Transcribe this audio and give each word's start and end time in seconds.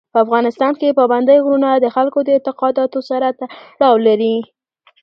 په 0.13 0.17
افغانستان 0.25 0.73
کې 0.79 0.97
پابندی 0.99 1.37
غرونه 1.45 1.69
د 1.75 1.85
خلکو 1.95 2.19
د 2.23 2.29
اعتقاداتو 2.35 2.99
سره 3.09 3.27
تړاو 3.39 3.95
لري. 4.07 4.35